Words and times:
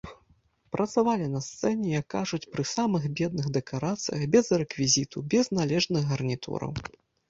Працавалі 0.75 1.27
на 1.33 1.41
сцэне, 1.47 1.87
як 1.99 2.05
кажуць, 2.15 2.41
пры 2.57 2.63
самых 2.73 3.03
бедных 3.21 3.45
дэкарацыях, 3.61 4.21
без 4.35 4.53
рэквізіту, 4.63 5.29
без 5.35 5.57
належных 5.63 6.03
гарнітураў. 6.15 6.71